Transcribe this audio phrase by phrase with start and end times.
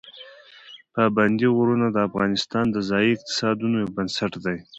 [0.95, 4.57] پابندي غرونه د افغانستان د ځایي اقتصادونو یو بنسټ دی.